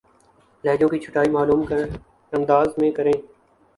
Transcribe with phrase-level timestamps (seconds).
[0.63, 1.81] لہجوں کی چھٹائی معمول کے
[2.33, 3.13] انداز میں کریں